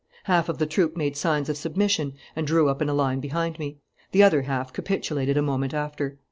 Half 0.23 0.49
of 0.49 0.57
the 0.57 0.65
troop 0.65 0.97
made 0.97 1.15
signs 1.15 1.47
of 1.47 1.57
submission 1.57 2.15
and 2.35 2.47
drew 2.47 2.69
up 2.69 2.81
in 2.81 2.87
line 2.87 3.19
behind 3.19 3.59
me. 3.59 3.77
The 4.13 4.23
other 4.23 4.41
half 4.41 4.73
capitulated 4.73 5.37
a 5.37 5.43
moment 5.43 5.75
after. 5.75 6.17